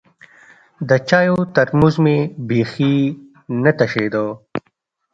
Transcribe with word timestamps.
د 0.89 0.91
چايو 1.09 1.37
ترموز 1.55 1.95
مې 2.03 2.17
بيخي 2.47 2.97
نه 3.63 3.71
تشېده. 3.79 4.25